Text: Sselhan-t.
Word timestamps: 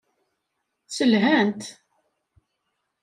Sselhan-t. 0.87 1.63